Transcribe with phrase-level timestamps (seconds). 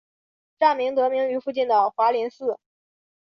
[0.57, 2.57] 站名得名于附近的华林寺。